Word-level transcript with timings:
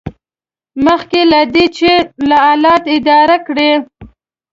مخکې 0.85 1.21
له 1.31 1.41
دې 1.53 1.65
چې 1.77 1.91
حالات 2.43 2.83
اداره 2.95 3.37
کړئ. 3.47 3.71